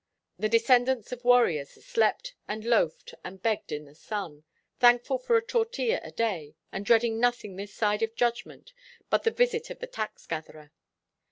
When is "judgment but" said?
8.15-9.21